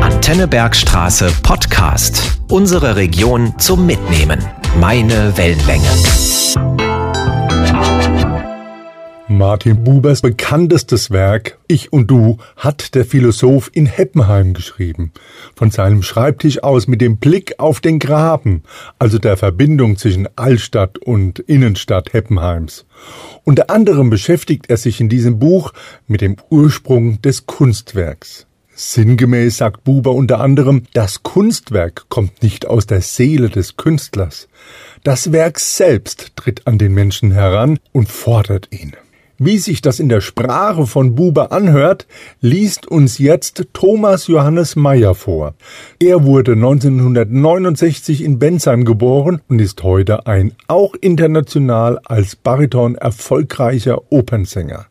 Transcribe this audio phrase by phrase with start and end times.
[0.00, 2.38] Antenne Bergstraße Podcast.
[2.48, 4.42] Unsere Region zum Mitnehmen.
[4.80, 6.91] Meine Wellenlänge.
[9.36, 15.12] Martin Bubers bekanntestes Werk Ich und Du hat der Philosoph in Heppenheim geschrieben.
[15.56, 18.62] Von seinem Schreibtisch aus mit dem Blick auf den Graben,
[18.98, 22.86] also der Verbindung zwischen Altstadt und Innenstadt Heppenheims.
[23.44, 25.72] Unter anderem beschäftigt er sich in diesem Buch
[26.06, 28.46] mit dem Ursprung des Kunstwerks.
[28.74, 34.48] Sinngemäß sagt Buber unter anderem, das Kunstwerk kommt nicht aus der Seele des Künstlers.
[35.04, 38.94] Das Werk selbst tritt an den Menschen heran und fordert ihn.
[39.44, 42.06] Wie sich das in der Sprache von Buber anhört,
[42.40, 45.54] liest uns jetzt Thomas Johannes Meyer vor.
[45.98, 54.12] Er wurde 1969 in Bensheim geboren und ist heute ein auch international als Bariton erfolgreicher
[54.12, 54.86] Opernsänger.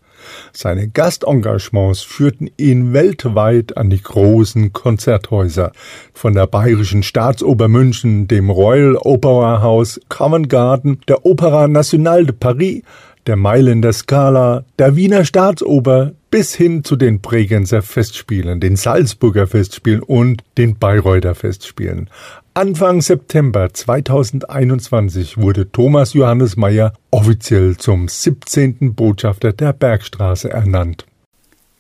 [0.54, 5.72] Seine Gastengagements führten ihn weltweit an die großen Konzerthäuser,
[6.13, 12.35] von der Bayerischen Staatsoper München, dem Royal Opera House Covent Garden, der Opera Nationale de
[12.38, 12.84] Paris
[13.27, 20.02] der Mailänder Skala, der Wiener Staatsoper bis hin zu den Bregenzer Festspielen, den Salzburger Festspielen
[20.02, 22.10] und den Bayreuther Festspielen.
[22.54, 28.94] Anfang September 2021 wurde Thomas Johannes Meyer offiziell zum 17.
[28.94, 31.06] Botschafter der Bergstraße ernannt.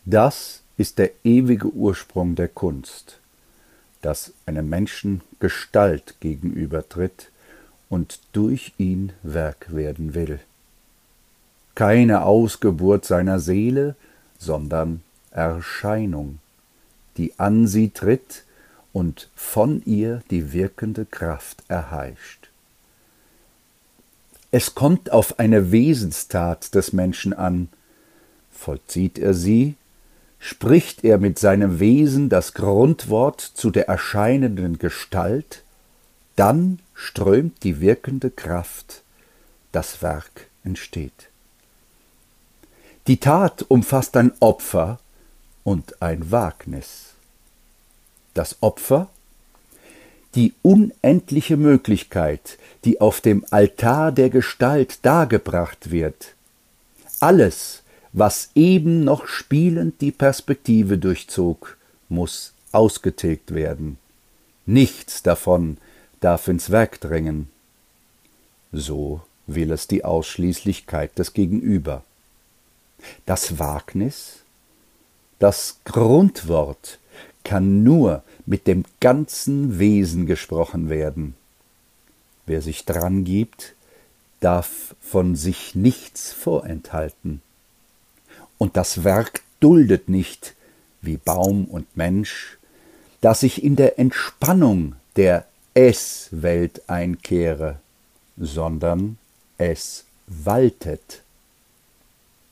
[0.05, 3.19] Das ist der ewige Ursprung der Kunst,
[4.01, 7.29] dass einem Menschen Gestalt gegenübertritt
[7.89, 10.39] und durch ihn Werk werden will
[11.75, 13.95] keine Ausgeburt seiner Seele,
[14.37, 16.39] sondern Erscheinung,
[17.17, 18.43] die an sie tritt
[18.93, 22.49] und von ihr die wirkende Kraft erheischt.
[24.51, 27.69] Es kommt auf eine Wesenstat des Menschen an,
[28.51, 29.75] vollzieht er sie,
[30.39, 35.63] spricht er mit seinem Wesen das Grundwort zu der erscheinenden Gestalt,
[36.35, 39.03] dann strömt die wirkende Kraft,
[39.71, 41.30] das Werk entsteht.
[43.07, 44.99] Die Tat umfasst ein Opfer
[45.63, 47.13] und ein Wagnis.
[48.33, 49.09] Das Opfer,
[50.35, 56.35] die unendliche Möglichkeit, die auf dem Altar der Gestalt dargebracht wird.
[57.19, 57.81] Alles,
[58.13, 63.97] was eben noch spielend die Perspektive durchzog, muss ausgetilgt werden.
[64.65, 65.77] Nichts davon
[66.19, 67.49] darf ins Werk drängen.
[68.71, 72.03] So will es die Ausschließlichkeit des Gegenüber.
[73.25, 74.39] Das Wagnis,
[75.39, 76.99] das Grundwort
[77.43, 81.35] kann nur mit dem ganzen Wesen gesprochen werden.
[82.45, 83.75] Wer sich dran gibt,
[84.39, 87.41] darf von sich nichts vorenthalten.
[88.57, 90.55] Und das Werk duldet nicht,
[91.01, 92.57] wie Baum und Mensch,
[93.21, 97.79] dass ich in der Entspannung der Es-Welt einkehre,
[98.37, 99.17] sondern
[99.57, 101.20] es waltet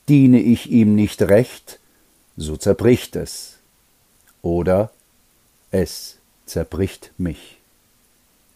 [0.10, 1.80] diene ich ihm nicht recht,
[2.36, 3.58] so zerbricht es.
[4.42, 4.92] Oder
[5.72, 7.58] es zerbricht mich.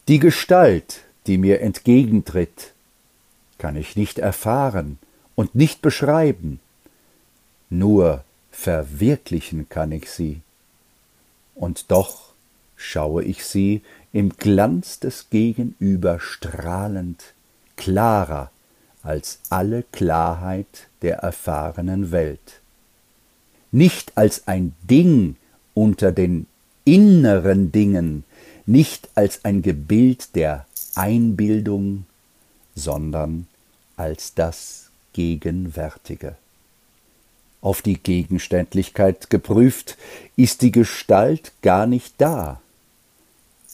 [0.07, 2.73] Die Gestalt, die mir entgegentritt,
[3.57, 4.97] kann ich nicht erfahren
[5.35, 6.59] und nicht beschreiben,
[7.69, 10.41] nur verwirklichen kann ich sie.
[11.55, 12.33] Und doch
[12.75, 13.81] schaue ich sie
[14.11, 17.33] im Glanz des Gegenüber strahlend,
[17.77, 18.51] klarer
[19.03, 22.61] als alle Klarheit der erfahrenen Welt.
[23.71, 25.35] Nicht als ein Ding
[25.73, 26.47] unter den
[26.85, 28.23] inneren Dingen,
[28.65, 30.65] nicht als ein Gebild der
[30.95, 32.05] Einbildung,
[32.75, 33.47] sondern
[33.97, 36.35] als das Gegenwärtige.
[37.61, 39.97] Auf die Gegenständlichkeit geprüft,
[40.35, 42.61] ist die Gestalt gar nicht da.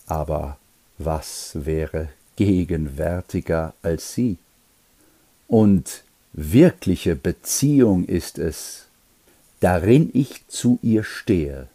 [0.06, 0.57] Aber
[0.97, 4.38] was wäre gegenwärtiger als sie?
[5.49, 8.85] Und wirkliche Beziehung ist es,
[9.59, 11.67] darin ich zu ihr stehe.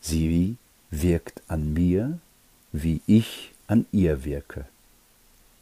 [0.00, 0.56] Sie
[0.90, 2.18] wirkt an mir,
[2.72, 4.64] wie ich an ihr wirke.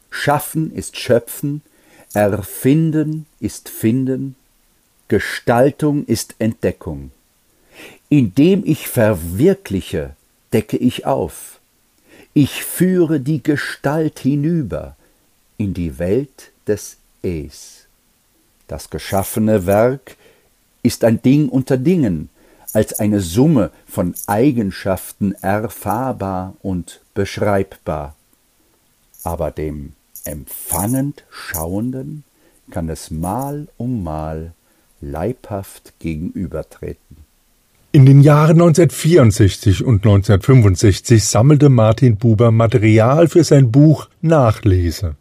[0.09, 1.61] Schaffen ist Schöpfen,
[2.13, 4.35] Erfinden ist Finden,
[5.09, 7.11] Gestaltung ist Entdeckung.
[8.07, 10.15] Indem ich verwirkliche,
[10.53, 11.59] decke ich auf.
[12.33, 14.95] Ich führe die Gestalt hinüber
[15.57, 17.87] in die Welt des Es.
[18.67, 20.17] Das geschaffene Werk
[20.83, 22.29] ist ein Ding unter Dingen,
[22.73, 28.15] als eine Summe von Eigenschaften erfahrbar und beschreibbar.
[29.23, 29.93] Aber dem
[30.25, 32.23] empfangend Schauenden
[32.71, 34.53] kann es mal um mal
[35.01, 37.17] leibhaft gegenübertreten.
[37.93, 45.15] In den Jahren 1964 und 1965 sammelte Martin Buber Material für sein Buch Nachlese.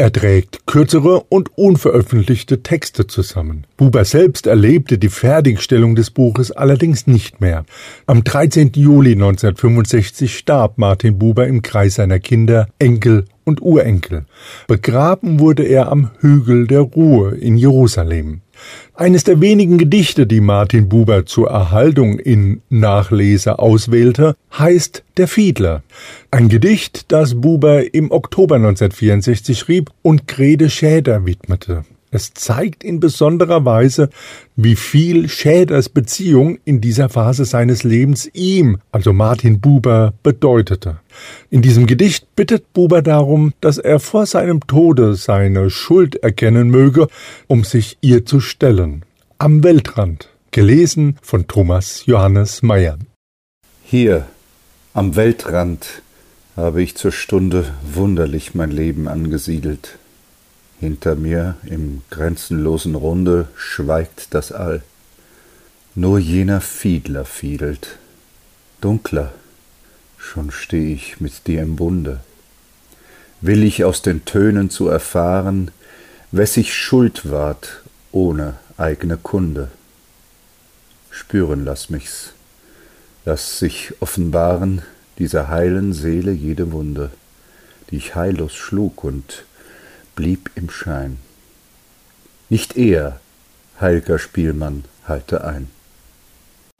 [0.00, 3.66] Er trägt kürzere und unveröffentlichte Texte zusammen.
[3.76, 7.64] Buber selbst erlebte die Fertigstellung des Buches allerdings nicht mehr.
[8.06, 8.70] Am 13.
[8.76, 14.26] Juli 1965 starb Martin Buber im Kreis seiner Kinder, Enkel und Urenkel.
[14.68, 18.42] Begraben wurde er am Hügel der Ruhe in Jerusalem.
[18.94, 25.82] Eines der wenigen Gedichte, die Martin Buber zur Erhaltung in Nachlese auswählte, heißt Der Fiedler.
[26.30, 31.84] Ein Gedicht, das Buber im Oktober 1964 schrieb und Grede Schäder widmete.
[32.10, 34.08] Es zeigt in besonderer Weise,
[34.56, 41.00] wie viel Schäders Beziehung in dieser Phase seines Lebens ihm, also Martin Buber, bedeutete.
[41.50, 47.08] In diesem Gedicht bittet Buber darum, dass er vor seinem Tode seine Schuld erkennen möge,
[47.46, 49.04] um sich ihr zu stellen.
[49.36, 52.98] Am Weltrand, gelesen von Thomas Johannes Meyer.
[53.84, 54.26] Hier,
[54.94, 56.02] am Weltrand,
[56.56, 59.98] habe ich zur Stunde wunderlich mein Leben angesiedelt.
[60.80, 64.82] Hinter mir im grenzenlosen Runde schweigt das All.
[65.96, 67.98] Nur jener Fiedler fiedelt.
[68.80, 69.32] Dunkler,
[70.16, 72.20] schon steh ich mit dir im Bunde.
[73.40, 75.72] Will ich aus den Tönen zu erfahren,
[76.30, 77.82] wes ich schuld ward
[78.12, 79.70] ohne eigene Kunde.
[81.10, 82.34] Spüren lass mich's,
[83.24, 84.82] lass sich offenbaren
[85.18, 87.10] dieser heilen Seele jede Wunde,
[87.90, 89.44] die ich heillos schlug und
[90.18, 91.18] blieb im Schein.
[92.48, 93.20] Nicht er,
[93.80, 95.68] heilger Spielmann, halte ein.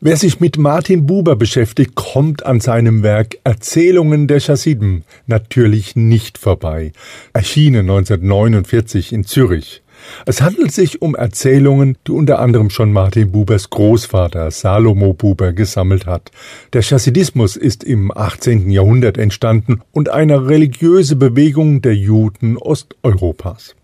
[0.01, 6.37] Wer sich mit Martin Buber beschäftigt, kommt an seinem Werk Erzählungen der Chassiden natürlich nicht
[6.37, 6.91] vorbei.
[7.33, 9.83] Erschienen 1949 in Zürich.
[10.27, 16.07] Es handelt sich um Erzählungen, die unter anderem schon Martin Bubers Großvater Salomo Buber gesammelt
[16.07, 16.31] hat.
[16.73, 18.71] Der Chassidismus ist im 18.
[18.71, 23.75] Jahrhundert entstanden und eine religiöse Bewegung der Juden Osteuropas.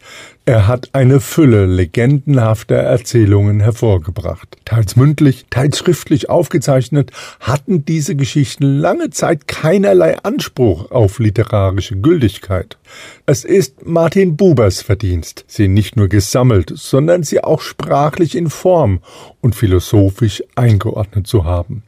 [0.46, 4.58] Er hat eine Fülle legendenhafter Erzählungen hervorgebracht.
[4.66, 12.76] Teils mündlich, teils schriftlich aufgezeichnet, hatten diese Geschichten lange Zeit keinerlei Anspruch auf literarische Gültigkeit.
[13.26, 19.00] Es ist Martin Bubers Verdienst, sie nicht nur gesammelt, sondern sie auch sprachlich in Form
[19.40, 21.84] und philosophisch eingeordnet zu haben.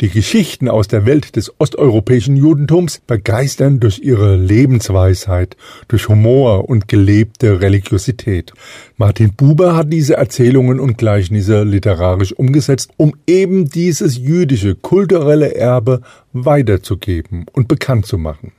[0.00, 5.56] Die Geschichten aus der Welt des osteuropäischen Judentums begeistern durch ihre Lebensweisheit,
[5.86, 8.52] durch Humor und gelebte Religiosität.
[8.96, 16.00] Martin Buber hat diese Erzählungen und Gleichnisse literarisch umgesetzt, um eben dieses jüdische kulturelle Erbe
[16.32, 18.50] weiterzugeben und bekannt zu machen.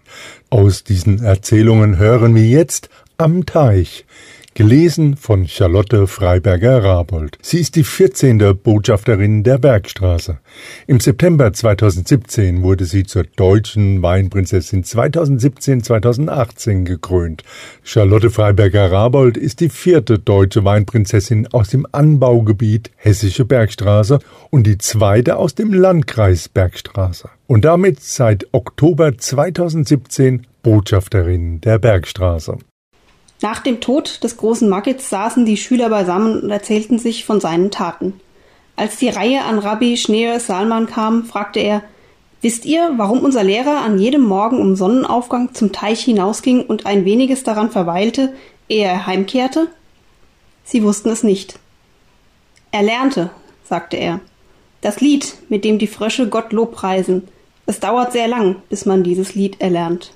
[0.49, 4.05] Aus diesen Erzählungen hören wir jetzt am Teich,
[4.53, 7.38] Gelesen von Charlotte Freiberger-Rabold.
[7.42, 8.38] Sie ist die 14.
[8.62, 10.39] Botschafterin der Bergstraße.
[10.88, 17.45] Im September 2017 wurde sie zur deutschen Weinprinzessin 2017-2018 gekrönt.
[17.81, 24.19] Charlotte Freiberger-Rabold ist die vierte deutsche Weinprinzessin aus dem Anbaugebiet Hessische Bergstraße
[24.50, 27.30] und die zweite aus dem Landkreis Bergstraße.
[27.47, 32.57] Und damit seit Oktober 2017 Botschafterin der Bergstraße.
[33.41, 37.71] Nach dem Tod des großen Makits saßen die Schüler beisammen und erzählten sich von seinen
[37.71, 38.19] Taten.
[38.75, 41.83] Als die Reihe an Rabbi Schneur Salman kam, fragte er,
[42.41, 47.06] Wisst ihr, warum unser Lehrer an jedem Morgen um Sonnenaufgang zum Teich hinausging und ein
[47.06, 48.33] weniges daran verweilte,
[48.68, 49.68] ehe er heimkehrte?
[50.63, 51.59] Sie wussten es nicht.
[52.71, 53.30] Er lernte,
[53.63, 54.21] sagte er.
[54.81, 57.27] Das Lied, mit dem die Frösche Gott lobpreisen.
[57.68, 60.11] Es dauert sehr lang, bis man dieses Lied erlernt.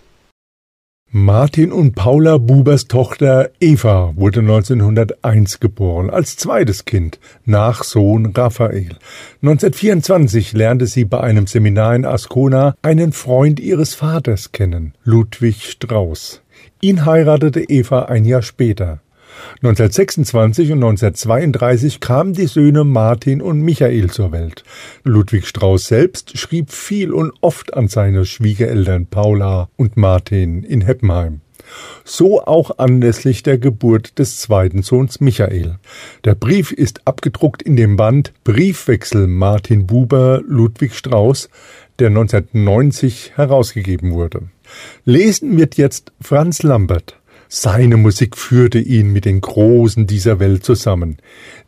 [1.17, 8.97] Martin und Paula Bubers Tochter Eva wurde 1901 geboren, als zweites Kind, nach Sohn Raphael.
[9.41, 16.41] 1924 lernte sie bei einem Seminar in Ascona einen Freund ihres Vaters kennen, Ludwig Strauß.
[16.81, 18.99] Ihn heiratete Eva ein Jahr später.
[19.57, 24.63] 1926 und 1932 kamen die Söhne Martin und Michael zur Welt.
[25.03, 31.41] Ludwig Strauß selbst schrieb viel und oft an seine Schwiegereltern Paula und Martin in Heppenheim.
[32.03, 35.77] So auch anlässlich der Geburt des zweiten Sohns Michael.
[36.23, 41.49] Der Brief ist abgedruckt in dem Band Briefwechsel Martin Buber Ludwig Strauß,
[41.99, 44.43] der 1990 herausgegeben wurde.
[45.05, 47.17] Lesen wird jetzt Franz Lambert.
[47.57, 51.15] Seine Musik führte ihn mit den Großen dieser Welt zusammen.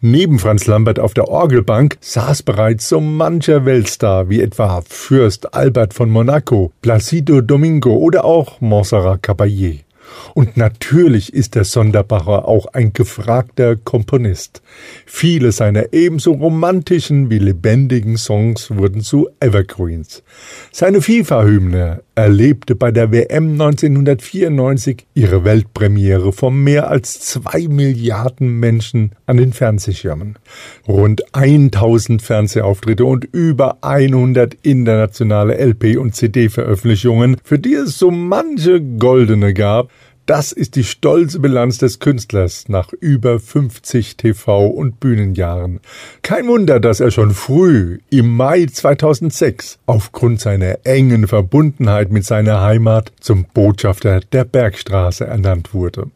[0.01, 5.93] Neben Franz Lambert auf der Orgelbank saß bereits so mancher Weltstar wie etwa Fürst Albert
[5.93, 9.86] von Monaco, Placido Domingo oder auch Montserrat Caballé.
[10.33, 14.61] Und natürlich ist der Sonderbacher auch ein gefragter Komponist.
[15.05, 20.23] Viele seiner ebenso romantischen wie lebendigen Songs wurden zu Evergreens.
[20.71, 29.11] Seine FIFA-Hymne erlebte bei der WM 1994 ihre Weltpremiere vor mehr als zwei Milliarden Menschen
[29.27, 30.39] an den Fernsehschirmen.
[30.87, 38.81] Rund 1000 Fernsehauftritte und über 100 internationale LP- und CD-Veröffentlichungen, für die es so manche
[38.81, 39.91] goldene gab,
[40.27, 45.79] das ist die stolze Bilanz des Künstlers nach über 50 TV- und Bühnenjahren.
[46.21, 52.61] Kein Wunder, dass er schon früh, im Mai 2006, aufgrund seiner engen Verbundenheit mit seiner
[52.61, 56.11] Heimat zum Botschafter der Bergstraße ernannt wurde.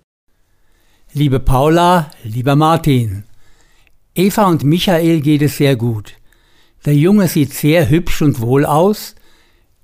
[1.13, 3.23] Liebe Paula, lieber Martin,
[4.13, 6.15] Eva und Michael geht es sehr gut.
[6.85, 9.15] Der Junge sieht sehr hübsch und wohl aus.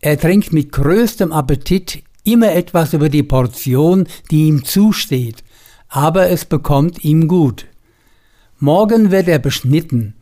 [0.02, 5.44] Er trinkt mit größtem Appetit immer etwas über die Portion, die ihm zusteht,
[5.88, 7.66] aber es bekommt ihm gut.
[8.60, 10.16] Morgen wird er beschnitten.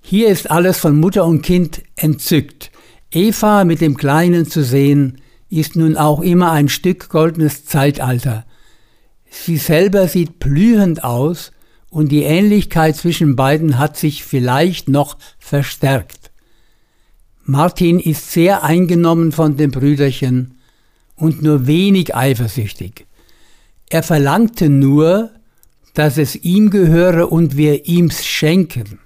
[0.00, 2.70] Hier ist alles von Mutter und Kind entzückt.
[3.10, 8.44] Eva mit dem Kleinen zu sehen, ist nun auch immer ein Stück goldenes Zeitalter.
[9.30, 11.52] Sie selber sieht blühend aus
[11.90, 16.30] und die Ähnlichkeit zwischen beiden hat sich vielleicht noch verstärkt.
[17.44, 20.57] Martin ist sehr eingenommen von dem Brüderchen
[21.18, 23.06] und nur wenig eifersüchtig.
[23.90, 25.30] Er verlangte nur,
[25.94, 29.00] dass es ihm gehöre und wir ihm's schenken.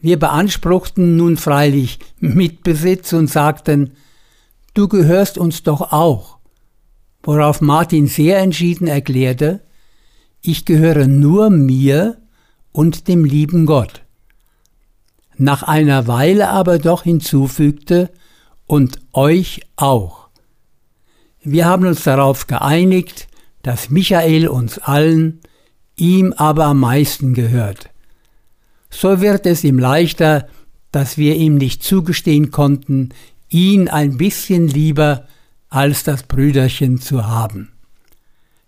[0.00, 3.92] Wir beanspruchten nun freilich Mitbesitz und sagten,
[4.74, 6.38] du gehörst uns doch auch,
[7.22, 9.60] worauf Martin sehr entschieden erklärte,
[10.40, 12.18] ich gehöre nur mir
[12.72, 14.02] und dem lieben Gott.
[15.36, 18.10] Nach einer Weile aber doch hinzufügte,
[18.72, 20.21] und euch auch.
[21.44, 23.26] Wir haben uns darauf geeinigt,
[23.62, 25.40] dass Michael uns allen,
[25.96, 27.90] ihm aber am meisten gehört.
[28.90, 30.46] So wird es ihm leichter,
[30.92, 33.10] dass wir ihm nicht zugestehen konnten,
[33.48, 35.26] ihn ein bisschen lieber
[35.68, 37.72] als das Brüderchen zu haben.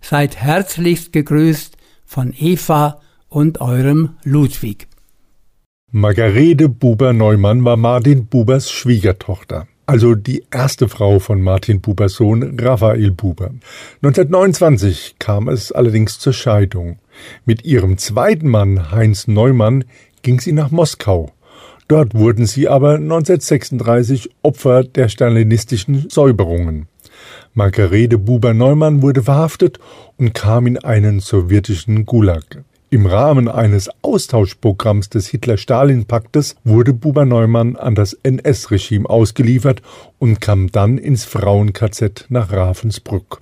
[0.00, 4.88] Seid herzlichst gegrüßt von Eva und eurem Ludwig.
[5.92, 13.10] Margarete Buber-Neumann war Martin Bubers Schwiegertochter also die erste Frau von Martin Bubers Sohn Raphael
[13.10, 13.50] Buber.
[14.02, 16.98] 1929 kam es allerdings zur Scheidung.
[17.44, 19.84] Mit ihrem zweiten Mann Heinz Neumann
[20.22, 21.32] ging sie nach Moskau.
[21.88, 26.88] Dort wurden sie aber 1936 Opfer der stalinistischen Säuberungen.
[27.52, 29.78] Margarete Buber-Neumann wurde verhaftet
[30.16, 32.64] und kam in einen sowjetischen Gulag.
[32.94, 39.82] Im Rahmen eines Austauschprogramms des Hitler-Stalin-Paktes wurde Buber Neumann an das NS-Regime ausgeliefert
[40.20, 43.40] und kam dann ins Frauen-KZ nach Ravensbrück.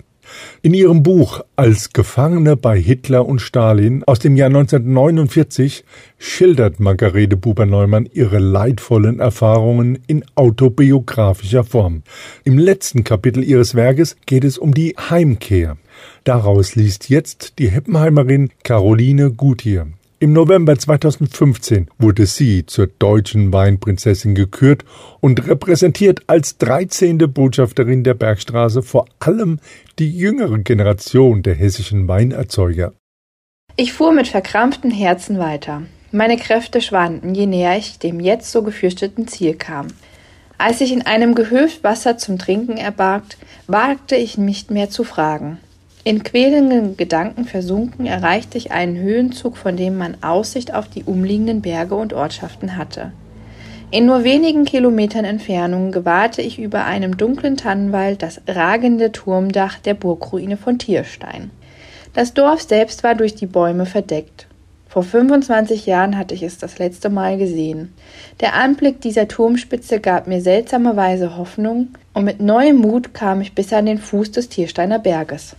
[0.61, 5.83] In ihrem Buch Als Gefangene bei Hitler und Stalin aus dem Jahr 1949
[6.17, 12.03] schildert Margarete Buber-Neumann ihre leidvollen Erfahrungen in autobiografischer Form.
[12.43, 15.77] Im letzten Kapitel ihres Werkes geht es um die Heimkehr.
[16.23, 19.87] Daraus liest jetzt die Heppenheimerin Caroline Gutier.
[20.23, 24.85] Im November 2015 wurde sie zur deutschen Weinprinzessin gekürt
[25.19, 27.17] und repräsentiert als 13.
[27.17, 29.59] Botschafterin der Bergstraße vor allem
[29.99, 32.93] die jüngere Generation der hessischen Weinerzeuger.
[33.75, 35.81] Ich fuhr mit verkrampftem Herzen weiter.
[36.13, 39.87] Meine Kräfte schwanden, je näher ich dem jetzt so gefürchteten Ziel kam.
[40.57, 43.37] Als ich in einem Gehöft Wasser zum Trinken erbargt,
[43.67, 45.57] wagte ich nicht mehr zu fragen.
[46.05, 51.61] In quälenden Gedanken versunken erreichte ich einen Höhenzug, von dem man Aussicht auf die umliegenden
[51.61, 53.13] Berge und Ortschaften hatte.
[53.89, 59.93] In nur wenigen Kilometern Entfernung gewahrte ich über einem dunklen Tannenwald das ragende Turmdach der
[59.93, 61.51] Burgruine von Tierstein.
[62.13, 64.47] Das Dorf selbst war durch die Bäume verdeckt.
[64.89, 67.93] Vor 25 Jahren hatte ich es das letzte Mal gesehen.
[68.41, 73.71] Der Anblick dieser Turmspitze gab mir seltsamerweise Hoffnung, und mit neuem Mut kam ich bis
[73.71, 75.55] an den Fuß des Tiersteiner Berges.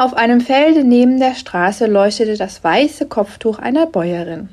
[0.00, 4.48] Auf einem Felde neben der Straße leuchtete das weiße Kopftuch einer Bäuerin.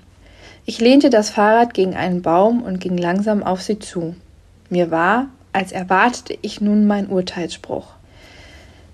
[0.65, 4.15] Ich lehnte das Fahrrad gegen einen Baum und ging langsam auf sie zu.
[4.71, 7.89] Mir war, als erwartete ich nun meinen Urteilsspruch.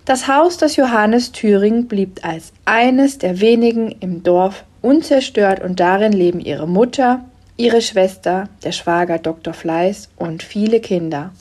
[0.03, 6.11] Das Haus des Johannes Thüring blieb als eines der wenigen im Dorf unzerstört und darin
[6.11, 7.23] leben ihre Mutter,
[7.55, 9.53] ihre Schwester, der Schwager Dr.
[9.53, 11.31] Fleiß und viele Kinder.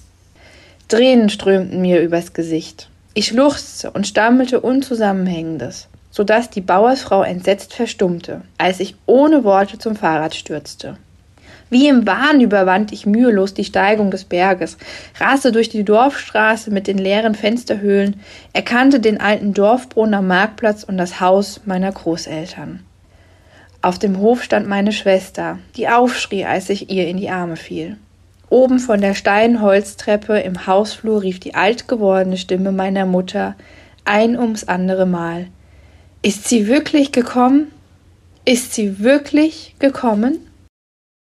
[0.87, 2.91] Tränen strömten mir übers Gesicht.
[3.13, 9.79] Ich schluchzte und stammelte Unzusammenhängendes, so dass die Bauersfrau entsetzt verstummte, als ich ohne Worte
[9.79, 10.97] zum Fahrrad stürzte.
[11.71, 14.77] Wie im Wahn überwand ich mühelos die Steigung des Berges,
[15.19, 18.21] raste durch die Dorfstraße mit den leeren Fensterhöhlen,
[18.53, 22.85] erkannte den alten Dorfbrunnen am Marktplatz und das Haus meiner Großeltern.
[23.83, 27.97] Auf dem Hof stand meine Schwester, die aufschrie, als ich ihr in die Arme fiel.
[28.51, 33.55] Oben von der steilen Holztreppe im Hausflur rief die alt gewordene Stimme meiner Mutter
[34.05, 35.47] ein ums andere Mal.
[36.21, 37.69] Ist sie wirklich gekommen?
[38.45, 40.39] Ist sie wirklich gekommen?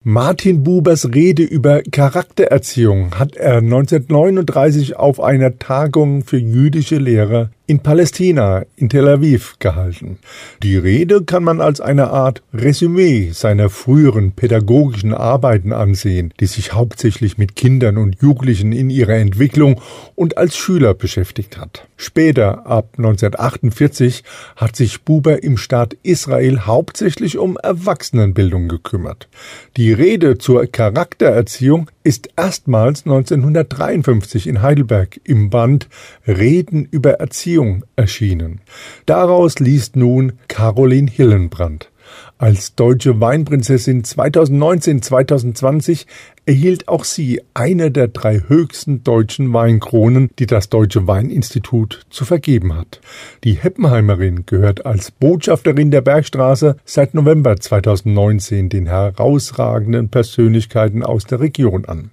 [0.05, 7.81] Martin Bubers Rede über Charaktererziehung hat er 1939 auf einer Tagung für jüdische Lehrer in
[7.81, 10.19] Palästina, in Tel Aviv gehalten.
[10.63, 16.75] Die Rede kann man als eine Art Resümee seiner früheren pädagogischen Arbeiten ansehen, die sich
[16.75, 19.81] hauptsächlich mit Kindern und Jugendlichen in ihrer Entwicklung
[20.15, 21.89] und als Schüler beschäftigt hat.
[21.97, 24.23] Später, ab 1948,
[24.55, 29.29] hat sich Buber im Staat Israel hauptsächlich um Erwachsenenbildung gekümmert.
[29.77, 35.89] Die Rede zur Charaktererziehung ist erstmals 1953 in Heidelberg im Band
[36.29, 37.56] Reden über Erziehung
[37.97, 38.61] erschienen.
[39.07, 41.91] Daraus liest nun Caroline Hillenbrand.
[42.39, 46.07] Als deutsche Weinprinzessin 2019-2020
[46.45, 52.75] erhielt auch sie eine der drei höchsten deutschen Weinkronen, die das Deutsche Weininstitut zu vergeben
[52.75, 53.01] hat.
[53.43, 61.41] Die Heppenheimerin gehört als Botschafterin der Bergstraße seit November 2019 den herausragenden Persönlichkeiten aus der
[61.41, 62.11] Region an.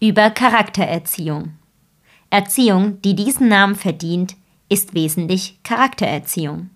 [0.00, 1.52] Über Charaktererziehung.
[2.28, 4.36] Erziehung, die diesen Namen verdient,
[4.68, 6.70] ist wesentlich Charaktererziehung.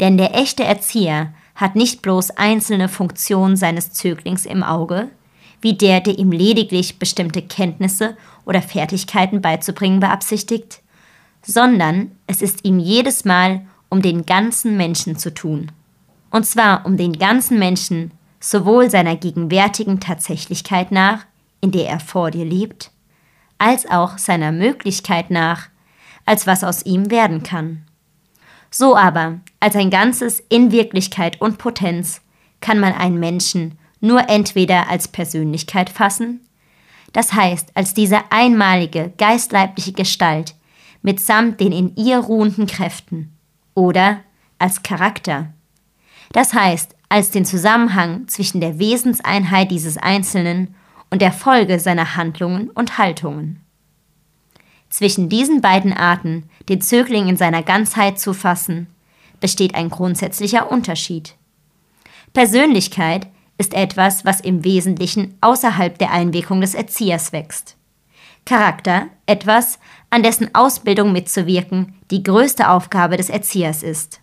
[0.00, 5.10] Denn der echte Erzieher hat nicht bloß einzelne Funktionen seines Zöglings im Auge,
[5.60, 10.82] wie der, der ihm lediglich bestimmte Kenntnisse oder Fertigkeiten beizubringen beabsichtigt,
[11.42, 15.70] sondern es ist ihm jedes Mal um den ganzen Menschen zu tun.
[16.30, 21.24] Und zwar um den ganzen Menschen sowohl seiner gegenwärtigen Tatsächlichkeit nach,
[21.60, 22.90] in der er vor dir lebt,
[23.56, 25.68] als auch seiner Möglichkeit nach,
[26.24, 27.84] als was aus ihm werden kann.
[28.70, 32.20] So aber, als ein Ganzes in Wirklichkeit und Potenz,
[32.60, 36.40] kann man einen Menschen nur entweder als Persönlichkeit fassen,
[37.12, 40.54] das heißt als diese einmalige geistleibliche Gestalt
[41.02, 43.36] mitsamt den in ihr ruhenden Kräften,
[43.74, 44.20] oder
[44.58, 45.52] als Charakter,
[46.32, 50.74] das heißt als den Zusammenhang zwischen der Wesenseinheit dieses Einzelnen
[51.10, 53.63] und der Folge seiner Handlungen und Haltungen.
[54.94, 58.86] Zwischen diesen beiden Arten, den Zögling in seiner Ganzheit zu fassen,
[59.40, 61.34] besteht ein grundsätzlicher Unterschied.
[62.32, 63.26] Persönlichkeit
[63.58, 67.76] ist etwas, was im Wesentlichen außerhalb der Einwirkung des Erziehers wächst.
[68.44, 69.80] Charakter etwas,
[70.10, 74.20] an dessen Ausbildung mitzuwirken die größte Aufgabe des Erziehers ist.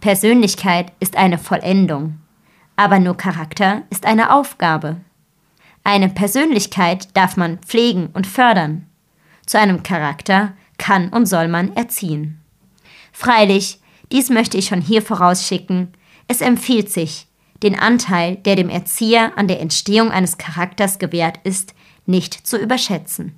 [0.00, 2.20] Persönlichkeit ist eine Vollendung,
[2.76, 4.96] aber nur Charakter ist eine Aufgabe.
[5.84, 8.86] Eine Persönlichkeit darf man pflegen und fördern.
[9.52, 12.40] Zu einem Charakter kann und soll man erziehen.
[13.12, 15.88] Freilich, dies möchte ich schon hier vorausschicken,
[16.26, 17.26] es empfiehlt sich,
[17.62, 21.74] den Anteil, der dem Erzieher an der Entstehung eines Charakters gewährt ist,
[22.06, 23.36] nicht zu überschätzen.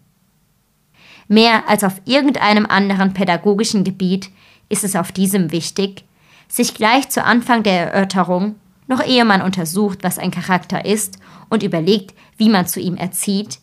[1.27, 4.31] Mehr als auf irgendeinem anderen pädagogischen Gebiet
[4.69, 6.05] ist es auf diesem wichtig,
[6.47, 8.55] sich gleich zu Anfang der Erörterung,
[8.87, 11.19] noch ehe man untersucht, was ein Charakter ist
[11.51, 13.59] und überlegt, wie man zu ihm erzieht,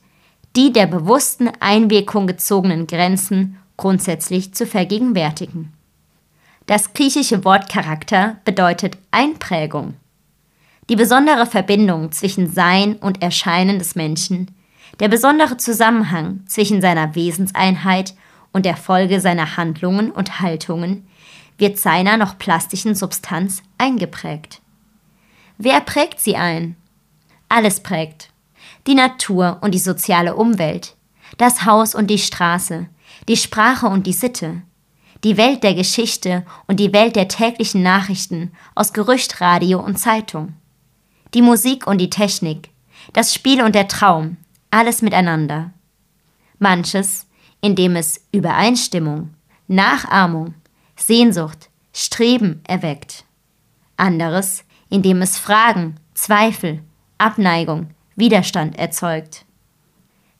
[0.56, 5.74] die der bewussten Einwirkung gezogenen Grenzen grundsätzlich zu vergegenwärtigen.
[6.68, 9.96] Das griechische Wort Charakter bedeutet Einprägung.
[10.90, 14.52] Die besondere Verbindung zwischen Sein und Erscheinen des Menschen,
[15.00, 18.14] der besondere Zusammenhang zwischen seiner Wesenseinheit
[18.52, 21.08] und der Folge seiner Handlungen und Haltungen
[21.58, 24.62] wird seiner noch plastischen Substanz eingeprägt.
[25.58, 26.76] Wer prägt sie ein?
[27.48, 28.31] Alles prägt.
[28.88, 30.96] Die Natur und die soziale Umwelt,
[31.38, 32.88] das Haus und die Straße,
[33.28, 34.62] die Sprache und die Sitte,
[35.24, 40.56] die Welt der Geschichte und die Welt der täglichen Nachrichten aus Gerücht, Radio und Zeitung
[41.34, 42.70] die Musik und die Technik,
[43.14, 44.38] das Spiel und der Traum,
[44.70, 45.72] alles miteinander.
[46.60, 47.28] Manches,
[47.62, 49.34] in dem es Übereinstimmung,
[49.68, 50.54] Nachahmung,
[50.96, 53.26] Sehnsucht, Streben erweckt.
[53.98, 56.82] Anderes, in dem es Fragen, Zweifel,
[57.18, 57.92] Abneigung,
[58.22, 59.46] Widerstand erzeugt.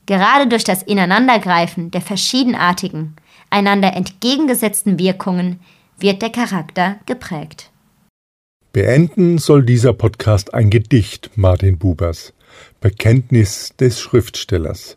[0.06, 3.16] Gerade durch das Ineinandergreifen der verschiedenartigen,
[3.50, 5.60] einander entgegengesetzten Wirkungen
[5.98, 7.70] wird der Charakter geprägt.
[8.72, 12.32] Beenden soll dieser Podcast ein Gedicht Martin Bubers,
[12.80, 14.96] Bekenntnis des Schriftstellers.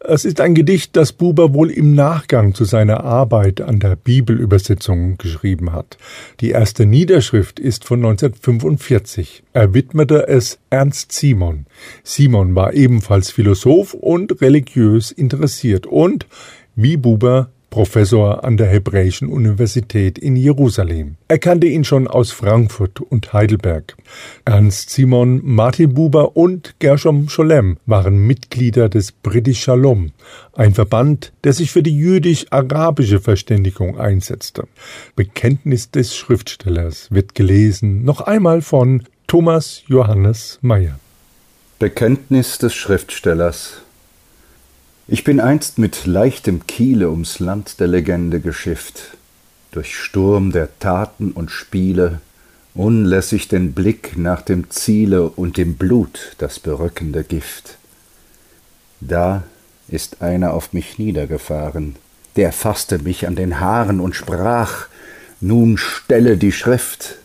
[0.00, 5.16] Es ist ein Gedicht, das Buber wohl im Nachgang zu seiner Arbeit an der Bibelübersetzung
[5.18, 5.98] geschrieben hat.
[6.40, 9.42] Die erste Niederschrift ist von 1945.
[9.52, 11.66] Er widmete es Ernst Simon.
[12.02, 16.26] Simon war ebenfalls Philosoph und religiös interessiert und,
[16.74, 21.16] wie Buber, Professor an der Hebräischen Universität in Jerusalem.
[21.26, 23.96] Er kannte ihn schon aus Frankfurt und Heidelberg.
[24.44, 30.12] Ernst Simon, Martin Buber und Gershom Scholem waren Mitglieder des British Shalom,
[30.52, 34.68] ein Verband, der sich für die jüdisch-arabische Verständigung einsetzte.
[35.16, 41.00] Bekenntnis des Schriftstellers wird gelesen noch einmal von Thomas Johannes Meyer.
[41.78, 43.81] Bekenntnis des Schriftstellers
[45.08, 49.16] ich bin einst mit leichtem Kiele ums Land der Legende geschifft,
[49.72, 52.20] durch Sturm der Taten und Spiele,
[52.74, 57.76] unlässig den Blick nach dem Ziele und dem Blut das berückende Gift.
[59.00, 59.42] Da
[59.88, 61.96] ist einer auf mich niedergefahren,
[62.36, 64.86] der fasste mich an den Haaren und sprach,
[65.40, 67.16] nun stelle die Schrift.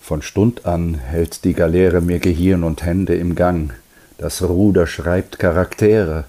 [0.00, 3.74] Von Stund an hält die Galeere mir Gehirn und Hände im Gang,
[4.18, 6.24] das Ruder schreibt Charaktere,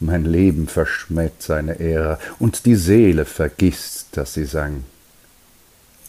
[0.00, 4.84] mein Leben verschmäht seine Ehre, und die Seele vergisst, dass sie sang.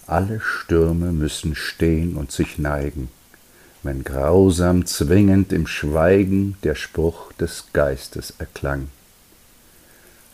[0.08, 3.10] Alle Stürme müssen stehn und sich neigen,
[3.84, 8.88] wenn grausam zwingend im Schweigen der Spruch des Geistes erklang.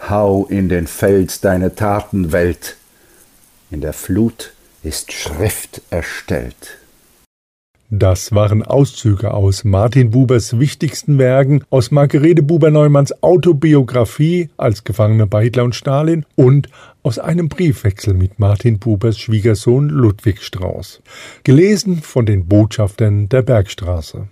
[0.10, 2.78] Hau in den Fels deine Taten, Welt,
[3.72, 6.78] in der Flut ist Schrift erstellt.
[7.90, 15.44] Das waren Auszüge aus Martin Bubers wichtigsten Werken, aus Margarete Buber-Neumanns Autobiografie als Gefangene bei
[15.44, 16.68] Hitler und Stalin und
[17.02, 21.02] aus einem Briefwechsel mit Martin Bubers Schwiegersohn Ludwig Strauß.
[21.46, 24.28] Gelesen von den Botschaftern der Bergstraße.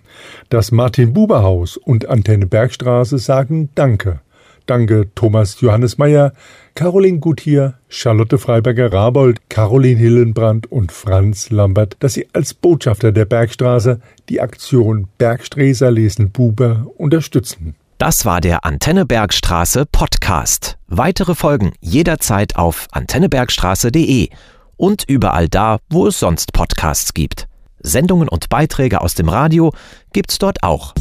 [0.50, 4.20] Das Martin Buber Haus und Antenne Bergstraße sagen Danke
[4.66, 6.32] Danke Thomas Johannes Meyer,
[6.74, 14.00] Caroline Guthier, Charlotte Freiberger-Rabold, Caroline Hillenbrand und Franz Lambert, dass sie als Botschafter der Bergstraße
[14.28, 17.76] die Aktion Bergsträser lesen Buber unterstützen.
[17.98, 20.76] Das war der Antenne Bergstraße Podcast.
[20.86, 24.28] Weitere Folgen jederzeit auf antennebergstraße.de
[24.76, 27.48] und überall da, wo es sonst Podcasts gibt.
[27.80, 29.72] Sendungen und Beiträge aus dem Radio
[30.12, 30.94] gibt's dort auch.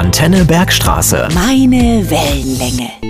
[0.00, 1.28] Antenne Bergstraße.
[1.34, 3.09] Meine Wellenlänge.